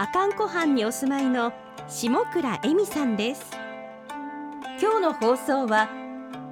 [0.00, 1.52] 阿寒湖畔にお住まいの
[1.88, 3.50] 下倉恵美さんです。
[4.80, 5.88] 今日の放送は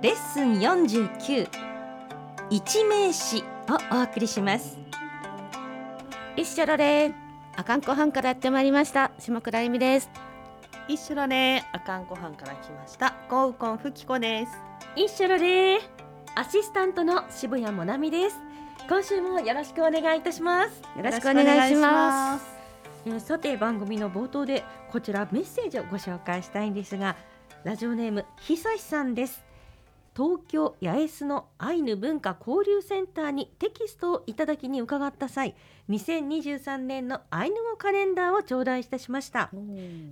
[0.02, 1.48] レッスン49
[2.50, 4.76] 一名詞をお送りします。
[6.36, 7.14] 一緒だね。
[7.54, 9.12] 阿寒湖畔からやってまいりました。
[9.20, 10.10] 下倉恵美です。
[10.88, 11.68] 一緒だね。
[11.72, 13.14] 阿寒湖畔から来ました。
[13.30, 14.52] ゴウコンフキコです。
[14.96, 15.78] 一緒だね。
[16.34, 18.40] アシスタントの渋谷もなみです。
[18.88, 20.82] 今週もよろしくお願いいたします。
[20.96, 22.55] よろしくお願いします
[23.06, 27.16] えーさて番組の冒頭でこちらメッセージをご紹介したいんですが
[27.62, 29.45] ラジオネームひさしさんです。
[30.16, 35.54] 東京八重洲のアイヌ文化交流センターにテキストをいただきに伺った際
[35.90, 39.50] 2023年のアイヌ語カレンダーを頂戴いたしました。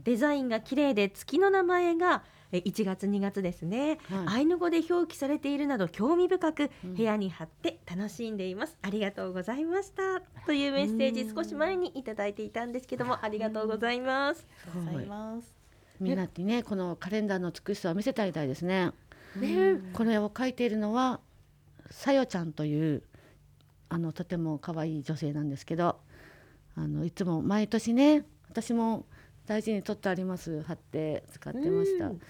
[0.04, 4.36] デザインが綺麗で月の名前がえ1月2月ですね、はい。
[4.36, 6.94] アイヌ語で表記されているなど興味深くうん。
[6.94, 10.20] 部屋に貼って楽しんでいます、ありがとうございました。
[10.46, 15.64] というメッセージ少し前にいただいていたんですけどもありがとうございます、ありがとうございます。
[16.00, 18.90] みんなにねこのカレンダーの美しさを見せてあげたいですね
[19.36, 19.80] ね。
[19.92, 21.20] これを書いているのは
[21.90, 23.02] さよちゃんという
[23.88, 26.00] あのとても可愛い女性なんですけど
[26.76, 29.06] あのいつも毎年ね私も
[29.46, 32.20] 大事に取ってあります貼って使ってました、うん。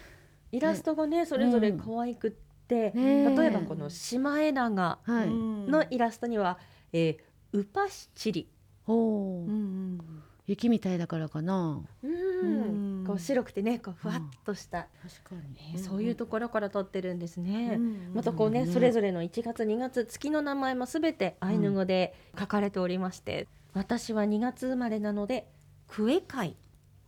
[0.53, 3.37] イラストがねそれぞれ可愛くって、ね。
[3.37, 6.59] 例えばこのシマエナガはい、のイラストには、
[6.93, 8.49] えーウパシチリ、
[8.89, 9.47] おー。
[9.47, 11.83] うん雪みたいだからかな。
[12.03, 12.11] うん。
[12.11, 13.05] うん。
[13.07, 15.43] こう白くてねこうふわっとした、確か
[15.75, 17.77] えーそういうところから撮ってるんですね。
[17.77, 18.13] うん。
[18.15, 18.73] またこうね、うん。
[18.73, 25.47] それぞれの1月2月月の名前もすべてアイヌ語で書かれておりまして、私は2月生まれなので
[25.89, 26.57] クエ会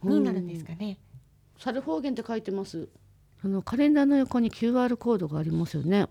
[0.03, 0.99] になるんですかね。
[1.59, 2.89] 猿方言って書いてます。
[3.45, 6.07] あのカレンダーの横に QR コードがありますよね。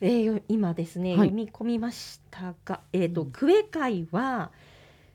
[0.00, 1.28] えーよ今ですね、はい。
[1.28, 3.30] 読み込みましたが、えーとうん。
[3.30, 4.50] クエ会は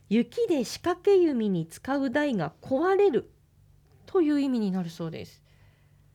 [0.10, 3.30] 雪で仕掛け弓に使う台が壊れる。
[4.06, 5.44] という意味になるそうです。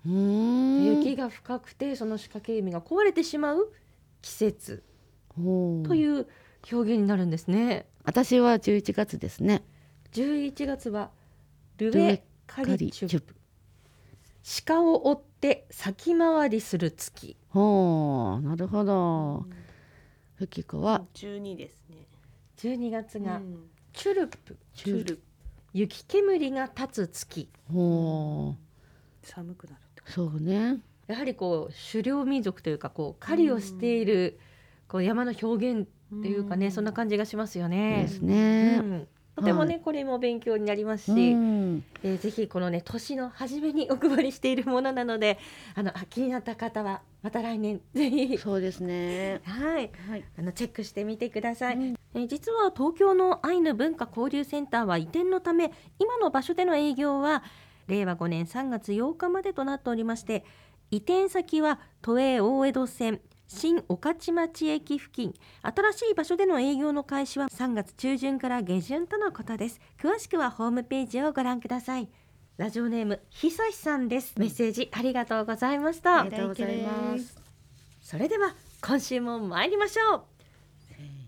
[0.07, 0.85] うーん。
[0.99, 3.73] 雪が深くてその仕掛け弓が壊れてしまう。
[4.23, 4.83] 季節。
[5.37, 6.27] という
[6.71, 7.87] 表現になるんですね。
[8.05, 9.63] 私は11月ですね。
[10.13, 11.11] 11月は
[11.79, 13.35] ルルエエカリチュプ。
[14.67, 17.37] 鹿を追って先回りする月。
[17.51, 19.47] ほうなるほど。
[20.35, 21.05] ふきこは？
[21.15, 22.09] 十二ですね。
[22.57, 25.21] 12月がうんチュルプチュル
[25.73, 27.49] 雪煙が立つ月。
[27.73, 29.27] ほう。
[29.27, 30.79] 寒くなるってこそうね。
[31.07, 34.39] やはりこう狩猟民族というかこう狩りをしている
[34.89, 38.03] こう山の表現とっていうかね、そんな感じがしますよね。
[38.03, 38.09] で。
[38.09, 38.81] すね。
[38.81, 41.82] うんとてもね、はこれも勉強になりますうし、ん。
[42.03, 45.38] えーぜひこのね年の初めにお配りしているものなので
[45.75, 48.38] あのあ気になった方はまた来年ぜひ。
[48.38, 49.41] そうですね。
[49.44, 49.91] はい。
[50.09, 50.25] はい。
[50.38, 57.43] あのチェックしてみてください、うんえー実は東京のアイヌ文化交流センターは移転のため今の場所での営業は
[57.88, 60.44] 令和5年3月8日までとなっておりまして
[60.91, 65.35] 移転先は都営大江戸線新御徒町駅付近。
[65.63, 69.81] 新しい場所での営業の開始は3月中旬から下旬とのことです。
[70.01, 72.09] 詳しくはホームページをご覧ください。
[72.57, 74.35] ラジオネームひさしさんです。
[74.37, 76.21] メッセージありがとうございました。
[76.21, 77.37] ありがとうございます。
[78.01, 80.17] それでは今週も参りましょ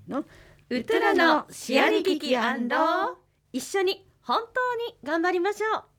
[0.08, 0.10] う。
[0.10, 0.24] の。
[0.70, 2.36] ウトラのシアリキキ
[3.52, 5.93] 一緒に本当に頑張りましょう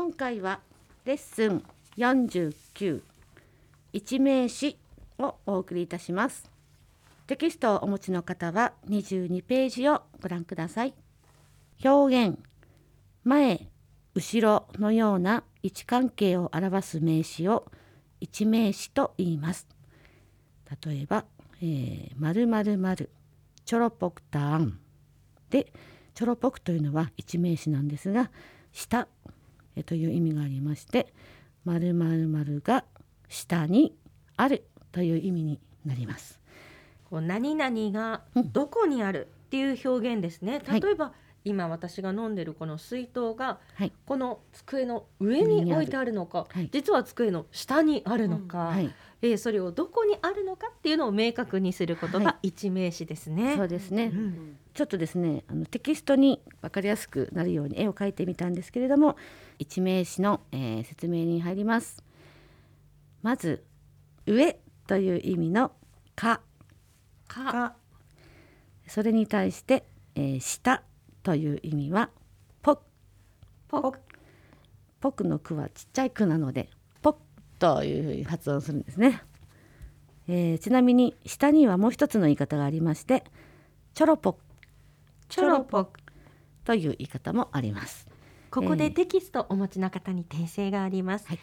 [0.00, 0.60] 今回は
[1.06, 1.64] レッスン
[1.96, 3.02] 49
[3.92, 4.78] 一名詞
[5.18, 6.48] をお送りいたします。
[7.26, 10.94] テキストをお持ちの方は22ページをご覧ください。
[11.84, 12.38] 表現
[13.24, 13.66] 前
[14.14, 17.66] 後ろのような位置関係を表す名詞を
[18.20, 19.66] 一名詞と言います。
[20.86, 21.24] 例えば、
[21.60, 23.10] えー、〇〇〇
[23.64, 24.78] チョロポクターン。
[25.50, 25.72] で
[26.14, 28.30] チョロポクというのは一名詞なんですが
[28.70, 29.08] 下
[29.78, 31.12] えという意味がありまして
[31.64, 32.84] 〇〇〇が
[33.28, 33.94] 下に
[34.36, 36.40] あるという意味になります。
[37.10, 38.22] こう何々が
[38.52, 40.80] どこにあるっていう表現ですね、はい。
[40.80, 41.12] 例えば
[41.44, 43.92] 今私が飲んでるこの水筒がはい。
[44.06, 46.68] この机の上に置いてあるのか、はい。
[46.72, 53.56] 実は机の下にあるのか、はいえーそれをどこにあるのかっていうのを明確にすることはが一名詞ですね。
[53.56, 54.56] そうですね、うん。
[54.74, 59.16] ちょっとですねあのテキストに分かりやすくなるように絵を描いてみたんですけれども
[59.58, 62.04] 一名詞の、えー説明に入ります。
[63.22, 63.64] まず
[64.26, 65.72] 上という意味の
[66.14, 66.40] か。
[67.26, 67.52] か。
[67.52, 67.76] か。
[68.86, 70.82] それに対して、えー下
[71.24, 72.10] という意味は
[72.62, 72.80] ぽ
[73.66, 73.94] ぽ
[75.00, 76.77] ぽくの句はちっちゃい句なのでぽ
[77.58, 79.22] というふうに発音するんですね、
[80.28, 83.24] えーちなみに下にはもう一つの言い方がありまして
[83.94, 84.38] ちょろぽ
[85.28, 86.00] ちょろぽく
[86.64, 88.08] という言い方もあります
[88.50, 91.26] ここでえーテキストお持ちの方に訂正があります。
[91.28, 91.38] はい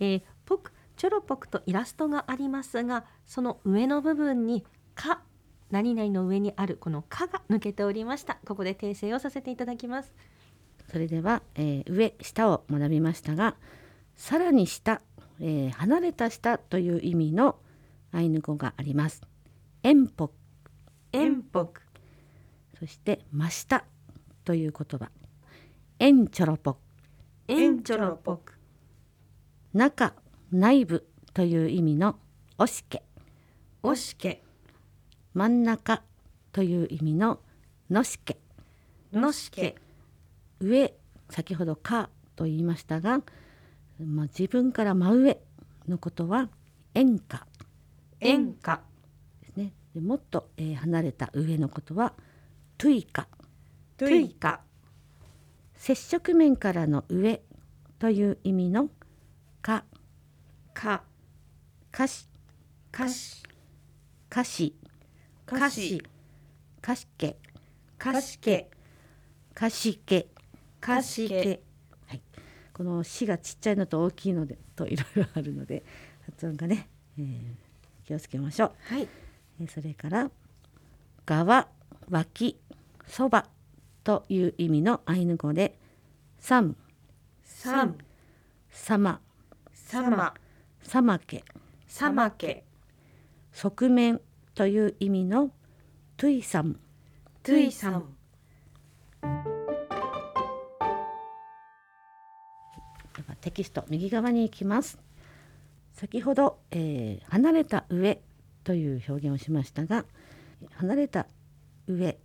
[0.00, 4.64] えーぽくちょろぽくとイラストがありますが、その上の部分に
[4.96, 5.22] か
[5.70, 8.38] 何々の上にあるこのかが抜けておりました。
[8.44, 10.12] ここで訂正をさせていただきます。
[10.90, 13.56] それでは、えー上下を学びましたが
[14.16, 15.00] さらに下、
[15.40, 17.56] えー離れた下という意味の
[18.12, 19.22] アイヌ語があります。
[19.82, 20.30] 遠北
[21.12, 21.68] 遠北
[22.78, 23.84] そして真下
[24.44, 25.10] という言葉。
[25.98, 26.76] 遠ちょろぽ
[27.46, 28.58] 遠ちょろぽく。
[29.72, 30.14] 中
[30.50, 32.16] 内部という意味の
[32.56, 33.02] おしけ。
[33.82, 34.42] おしけ。
[35.34, 36.02] 真ん中
[36.52, 37.40] という意味の
[37.90, 38.38] ノシケ。
[39.12, 39.76] ノシケ。
[40.60, 40.94] 上
[41.30, 43.20] 先ほどカと言いましたが、
[44.04, 45.40] まあ、自分から真上
[45.88, 46.48] のことは
[46.94, 47.46] エンカ、
[48.20, 48.80] エンカ。
[49.40, 49.72] ですね。
[49.94, 52.14] でもっと、えー離れた上のことは
[52.76, 53.28] トゥイカ。
[53.96, 54.28] トゥイ。
[54.30, 54.60] カ。
[55.74, 57.42] 接触面からの上
[57.98, 58.88] という意味の
[59.62, 59.84] カ。
[60.74, 61.02] カ。
[61.90, 62.28] かし。
[62.90, 63.42] かし。
[64.28, 64.74] かし。
[65.46, 66.02] かし。
[66.80, 67.36] かしけ。
[67.98, 68.68] かしけ。
[69.54, 70.28] かしけ。
[70.80, 71.67] かしけ
[72.78, 75.84] この「し」がちっちゃいのと大きいのでといろいろあるので
[76.24, 76.88] 発音がね、
[77.18, 77.54] えー
[78.04, 78.72] 気をつけましょう。
[78.94, 79.08] はい。
[79.60, 80.30] えーそれから
[81.26, 81.68] 「側」
[82.08, 82.58] 「脇」
[83.06, 83.50] 「そば」
[84.04, 85.78] という意味のアイヌ語で
[86.38, 86.76] 「さん
[87.12, 87.98] 」サム「
[88.32, 92.64] サマ」サマ「サマケ」サマケ
[93.52, 94.20] 「側面」
[94.54, 95.52] という意味の
[96.16, 96.80] 「トゥイサム。
[97.42, 98.14] トゥイサム」
[103.48, 104.98] テキスト右側に行きます。
[105.94, 108.20] 先ほど、えー離れた上
[108.62, 110.04] という表現をしましたが
[110.74, 111.26] 離れた
[111.86, 112.18] 上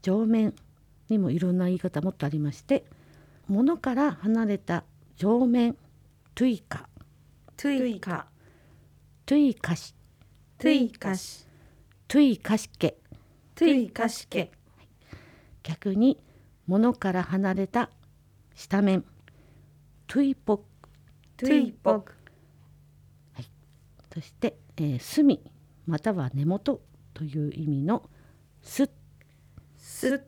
[0.00, 0.54] 上面
[1.10, 2.84] にもいろんな言い方もっとありまして
[3.46, 4.84] 物から離れた
[5.16, 5.76] 上面
[6.34, 6.88] トゥイカ
[7.56, 8.26] トゥイカ
[9.26, 9.94] トゥイカシ
[10.56, 11.46] トゥイカシ
[12.08, 12.96] トゥイカシケ
[13.54, 14.50] トゥイカシケ
[15.62, 16.18] 逆に
[16.66, 17.90] 物から離れた
[18.54, 19.04] 下面
[20.08, 20.64] トゥイポク
[21.36, 22.14] トゥイポク。
[24.14, 25.38] そして、えー隅
[25.86, 26.80] または根元
[27.12, 28.08] という意味の
[28.62, 28.88] す
[29.76, 30.24] す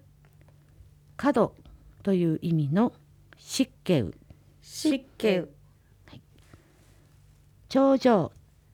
[1.17, 1.55] 角
[2.03, 2.93] という意味の
[3.38, 4.05] 湿気
[4.61, 5.44] 湿気
[7.71, 8.32] 頂上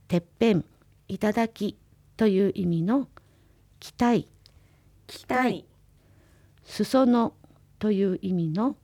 [0.08, 0.64] てっぺん
[1.06, 1.78] 頂き
[2.16, 3.08] という意味の
[3.78, 4.28] 期待。
[5.06, 5.66] 期待。
[6.64, 7.32] 裾野
[7.78, 8.74] という意味の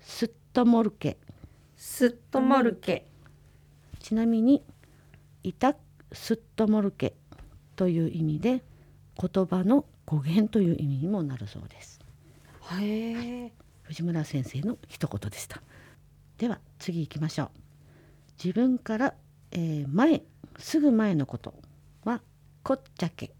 [0.00, 1.16] すっともるけ
[1.82, 3.06] すっともるけ。
[4.00, 4.62] ちなみに
[5.42, 5.74] いた
[6.12, 7.14] すっともるけ
[7.74, 8.62] という意味で
[9.18, 11.98] 言葉の語源という意味にもなるそうです。
[12.78, 13.52] へえ。
[13.84, 15.62] 藤村先生の一言でした。
[16.36, 17.50] では次行きましょう。
[18.44, 19.14] 自分から、
[19.50, 20.20] えー前
[20.58, 21.54] すぐ前のこと
[22.04, 22.20] は
[22.62, 23.32] こっちゃけ。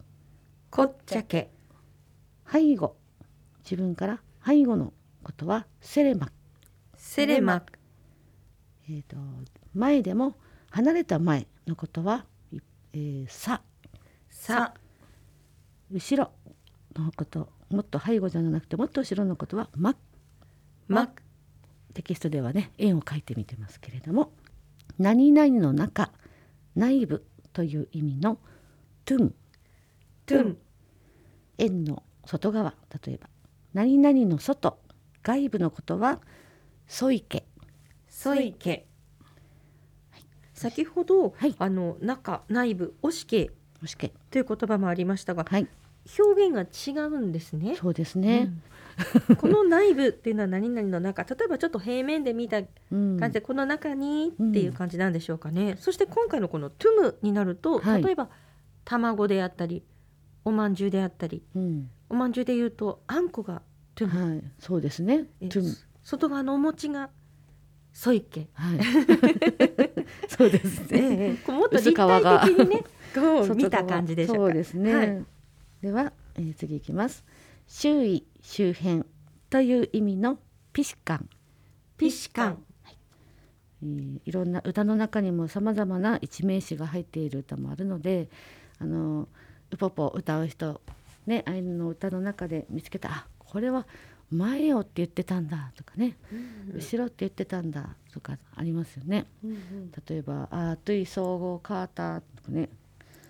[0.71, 1.51] こっちゃけ。
[2.51, 2.97] 背後。
[3.65, 6.33] 自分から背後のことはセレマ、
[6.97, 7.63] セレマ
[8.93, 9.17] えー、と
[9.73, 10.35] 前でも
[10.71, 12.27] 離れた前のことは、
[12.93, 13.63] えーさ。
[14.29, 14.75] さ。
[15.93, 16.33] 後ろ
[16.97, 19.95] のこともっと背後じゃなくてもっと後ろのことはま。
[20.89, 21.09] ま。
[21.95, 24.33] テキストではね円を描いてみてますけれども
[24.99, 26.11] 何々の中
[26.75, 28.39] 内部という意味の
[29.05, 29.35] トゥン。
[30.27, 30.59] トゥン。
[31.59, 33.29] 円の外側例えば。
[33.73, 34.79] 何々の外
[35.23, 36.21] 外部のことは
[36.89, 37.45] ソイケ
[38.21, 38.53] そい。
[38.53, 38.87] け
[40.53, 41.55] 先ほど、はい。
[41.59, 43.51] あの中内部おしけ。
[44.31, 45.67] という言葉もありましたがはい。
[46.19, 47.77] 表現が違うんですね。
[47.77, 48.53] そうですね、
[49.29, 49.37] うん。
[49.37, 51.25] この内部っていうのは何々の中。
[51.25, 52.63] 例えばちょっと平面で見たう
[52.95, 53.19] ん。
[53.19, 58.03] 感じでこの中にっていう感じなんでしょうかね、そして今回のこのトゥムになると、はい。
[58.03, 58.29] 例えば
[58.85, 59.83] 卵であったり
[60.45, 61.43] おまんじゅうであったり。
[61.55, 61.91] うん。
[62.11, 63.63] おまんじゅうでいうとあんこが
[63.95, 64.45] トゥム、はい。
[64.59, 65.27] そうですね。
[66.03, 67.09] 外側のお餅が
[68.01, 68.81] ソイケはい。
[70.27, 71.37] そうですね。
[71.45, 74.43] こうもっと立体的にねこう見た感じでしょうか。
[74.45, 75.25] そうですね、はい。
[75.83, 77.27] では、えー次いきます。
[77.67, 79.05] 周囲周辺
[79.51, 80.39] という意味の
[80.73, 81.29] ピシカン、
[81.99, 82.65] ピシカン。
[83.83, 88.31] えーいろんな歌の中にもさまざまな一名詞が入っている歌もあるので
[88.79, 89.29] あの
[89.71, 90.81] ウポポ歌う人
[91.27, 93.87] ねアイヌの歌の中で見つけたあこれは
[94.31, 96.17] 前よって言ってたんだとかね、
[96.75, 99.27] 後ろって言ってたんだとかありますよね。
[100.09, 102.69] 例えば「あートゥイ総合カーター」とかね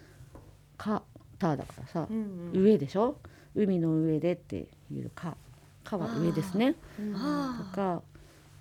[0.77, 1.03] 「カ
[1.39, 2.07] ター」だからさ、
[2.53, 3.19] 上でしょ？
[3.55, 5.37] 海の上でっていう「か」
[5.85, 6.75] 「か」は上ですね。
[6.75, 6.79] と
[7.17, 8.03] あか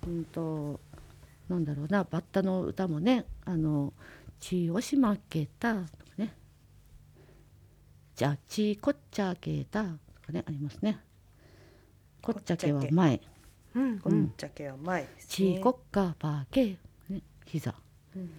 [0.06, 0.80] うんと
[1.48, 3.92] なんだろうなバッタの歌もね「あの
[4.38, 6.34] 血をしまけた」とかね
[8.16, 11.00] 「じゃあ血こっちゃけた」とかねありますね。
[12.22, 13.20] こっちゃけは前ー
[13.74, 15.60] うんこっちゃけは前ちね。
[15.60, 16.76] こっかばけ、
[17.08, 17.74] ね、膝。
[18.16, 18.30] うん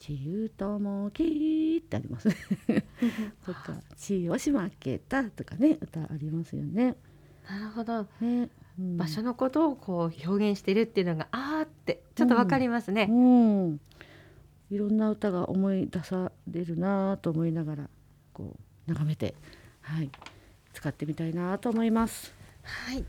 [0.00, 2.34] ちゆともきってありますね。
[3.44, 6.96] とか、ちをしまけたとかね、歌ありますよね。
[7.46, 13.80] なるほどね、うん場所のことをこう表現してるっていうのがあーってちょっとわかりますね、うん、
[14.70, 17.90] いろんな歌が思い出されるなと思いながら、
[18.32, 19.34] こう眺めて、
[19.82, 20.10] はい、
[20.72, 22.32] 使ってみたいなと思います。
[22.62, 23.04] はい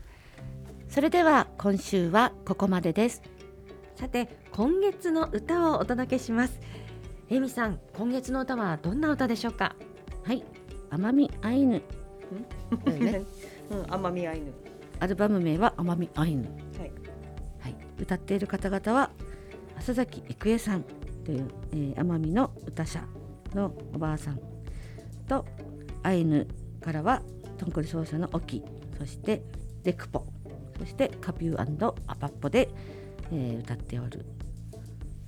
[0.88, 3.22] それでは今週はここまでです。
[3.96, 6.60] さて今月の歌をお届けします
[7.30, 9.74] えみさん今月の歌はどんな歌でしょうか？
[10.24, 10.44] はい、
[10.90, 11.82] 奄美アイヌ。
[12.98, 13.24] ね
[13.70, 14.52] うん、 奄美アイヌ。
[15.00, 16.48] アルバム名は奄美アイヌ。
[16.78, 16.92] はい。
[17.60, 19.10] はい、歌っている方々は
[19.78, 20.84] 浅崎郁恵さん
[21.24, 23.04] という、えー奄美の歌者
[23.54, 24.40] のおばあさん
[25.28, 25.44] と
[26.02, 26.48] アイヌ
[26.80, 27.22] からは
[27.58, 28.62] トンコリ奏者のオキ
[28.98, 29.42] そして
[29.84, 30.26] デクポ
[30.78, 32.68] そしてカピューアパッポで、
[33.30, 34.24] えー歌っておる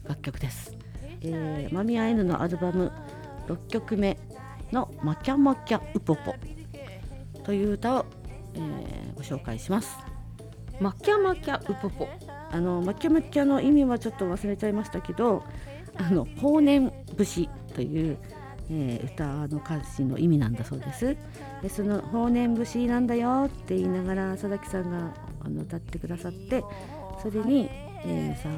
[0.04, 0.76] 楽曲です。
[1.22, 2.92] えー、マミアイヌのアルバム
[3.46, 4.18] 6曲目
[4.72, 6.34] の「マキャマキャウポポ」
[7.44, 8.06] という歌を、
[8.54, 9.96] えーご紹介します。
[10.80, 12.08] マキャマキャウポポ
[12.50, 15.44] あのマキャマキャの意味はちょっと忘れちゃいましたけど
[15.96, 18.18] あの法然節という、
[18.70, 21.16] えー歌の歌詞の意味なんだそうです
[21.62, 26.64] でその法然節なんだよって言いながら佐々木さんがあの歌ってくださって
[27.22, 27.68] それに、
[28.04, 28.48] えーさ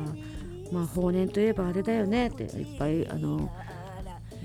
[0.73, 3.51] まあ法然といえばあれだよねっていっぱいあの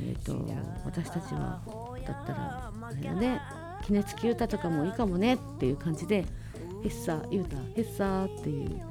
[0.04, 0.48] えー、と
[0.86, 1.62] 私たちは
[2.08, 3.42] だったらあれだね
[3.84, 6.26] 杵付き歌とかもいいかもねっていう感じで
[6.84, 8.82] 「ヘッサー言うたヘッサー」っていう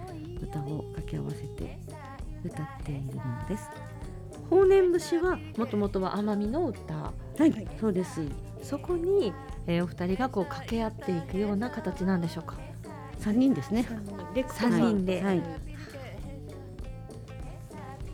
[0.43, 1.79] 歌を掛け合わせて
[2.45, 3.90] 歌っているものです。
[4.51, 6.95] 法然節はもともとは奄美の歌。
[6.95, 7.13] は
[7.47, 8.21] い、そうです。
[8.63, 9.33] そこに、
[9.67, 12.59] えーお二人がこう掛け合っていくような形なんでしょうか。
[13.19, 13.87] 三人ですね。
[14.35, 14.45] で。
[14.49, 15.23] 三人で。
[15.23, 15.43] はい、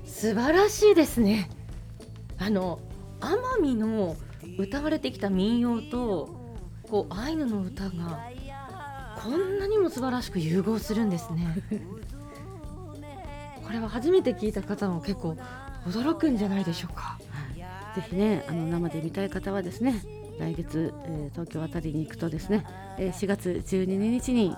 [0.04, 1.48] 素晴らしいですね。
[2.38, 2.80] あの
[3.20, 4.14] 奄美の
[4.58, 6.28] 歌われてきた民謡と
[6.82, 8.20] こうアイヌの歌が
[9.22, 11.56] こんなにも素晴らしく融合するんですね。
[13.64, 15.36] これは初めて聞いた方も結構
[15.86, 17.18] 驚くんじゃないでしょうか。
[17.94, 20.02] ぜひね、あの生で見たい方はですね、
[20.38, 22.64] 来月、えー東京あたりに行くとですね、
[22.98, 24.54] えー4月12日に、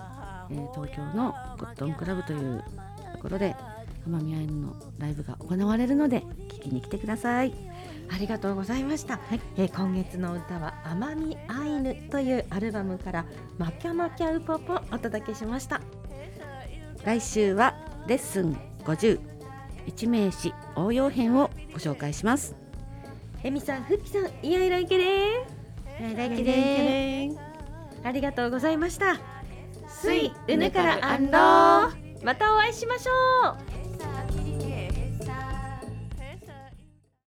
[0.49, 2.63] えー東京のゴッドンクラブという
[3.13, 3.55] ところで
[4.09, 7.53] 奄美アイヌのライブが行われるので聞きに来てください。
[8.11, 9.19] ありがとうございました、
[9.55, 13.25] えー今月の歌は奄美アイヌというアルバムから
[13.57, 15.79] マキャマキャウポポお届けしました。
[17.05, 17.75] 来週は
[18.07, 19.19] レッスン50
[19.87, 20.53] 一名詞
[20.85, 22.55] 応用編をご紹介します。
[23.43, 25.45] えみさんふっきさんいやいらいけれ
[25.99, 27.29] 来期で
[28.03, 29.19] ありがとうございました。
[29.87, 31.31] すいうぬからあんろ
[32.23, 33.68] またお会いしましょう